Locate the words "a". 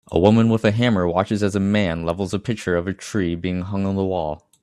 0.11-0.17, 0.65-0.71, 1.55-1.59, 2.33-2.39, 2.87-2.93